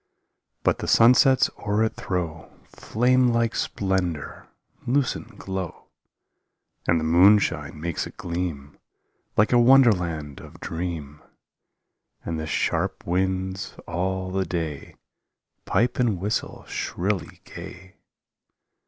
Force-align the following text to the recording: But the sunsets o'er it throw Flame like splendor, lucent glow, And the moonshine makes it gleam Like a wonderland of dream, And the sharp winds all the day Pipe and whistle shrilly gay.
But 0.63 0.79
the 0.79 0.87
sunsets 0.87 1.47
o'er 1.59 1.83
it 1.83 1.95
throw 1.95 2.49
Flame 2.63 3.27
like 3.27 3.53
splendor, 3.55 4.47
lucent 4.87 5.37
glow, 5.37 5.89
And 6.87 6.99
the 6.99 7.03
moonshine 7.03 7.79
makes 7.79 8.07
it 8.07 8.17
gleam 8.17 8.79
Like 9.37 9.53
a 9.53 9.59
wonderland 9.59 10.39
of 10.39 10.59
dream, 10.59 11.21
And 12.25 12.39
the 12.39 12.47
sharp 12.47 13.05
winds 13.05 13.75
all 13.85 14.31
the 14.31 14.43
day 14.43 14.95
Pipe 15.65 15.99
and 15.99 16.19
whistle 16.19 16.65
shrilly 16.65 17.39
gay. 17.43 17.97